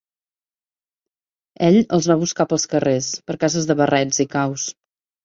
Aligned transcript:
Ell 1.67 1.77
els 1.97 2.07
va 2.11 2.17
buscar 2.21 2.47
pels 2.53 2.65
carrers, 2.71 3.11
per 3.29 3.37
cases 3.45 3.69
de 3.73 3.77
barrets 3.83 4.23
i 4.27 4.29
caus. 4.33 4.65